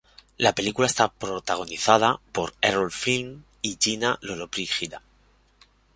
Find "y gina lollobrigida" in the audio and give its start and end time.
3.61-5.03